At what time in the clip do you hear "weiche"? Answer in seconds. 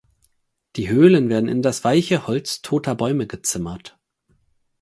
1.83-2.25